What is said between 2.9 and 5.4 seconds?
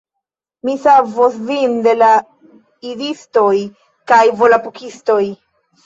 Idistoj kaj Volapukistoj